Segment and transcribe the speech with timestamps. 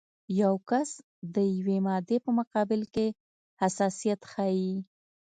[0.41, 0.89] یو کس
[1.35, 3.07] د یوې مادې په مقابل کې
[3.61, 4.73] حساسیت ښیي.